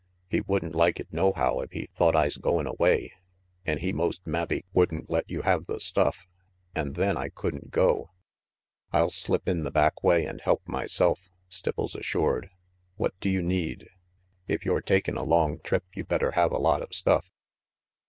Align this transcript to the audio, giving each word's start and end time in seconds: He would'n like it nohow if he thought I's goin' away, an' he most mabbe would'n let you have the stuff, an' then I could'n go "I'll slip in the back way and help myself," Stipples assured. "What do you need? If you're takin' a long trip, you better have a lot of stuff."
He 0.27 0.41
would'n 0.41 0.71
like 0.73 0.99
it 0.99 1.13
nohow 1.13 1.59
if 1.59 1.73
he 1.73 1.87
thought 1.95 2.15
I's 2.15 2.37
goin' 2.37 2.65
away, 2.65 3.13
an' 3.67 3.77
he 3.77 3.93
most 3.93 4.25
mabbe 4.25 4.61
would'n 4.73 5.05
let 5.09 5.29
you 5.29 5.43
have 5.43 5.67
the 5.67 5.79
stuff, 5.79 6.25
an' 6.73 6.93
then 6.93 7.17
I 7.17 7.29
could'n 7.29 7.67
go 7.69 8.09
"I'll 8.91 9.11
slip 9.11 9.47
in 9.47 9.61
the 9.63 9.69
back 9.69 10.01
way 10.03 10.25
and 10.25 10.41
help 10.41 10.67
myself," 10.67 11.29
Stipples 11.51 11.93
assured. 11.93 12.49
"What 12.95 13.13
do 13.19 13.29
you 13.29 13.43
need? 13.43 13.89
If 14.47 14.65
you're 14.65 14.81
takin' 14.81 15.17
a 15.17 15.23
long 15.23 15.59
trip, 15.59 15.83
you 15.93 16.03
better 16.03 16.31
have 16.31 16.51
a 16.51 16.57
lot 16.57 16.81
of 16.81 16.95
stuff." 16.95 17.29